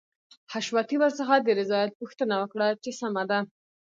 [0.51, 3.39] حشمتي ورڅخه د رضايت پوښتنه وکړه چې سمه ده.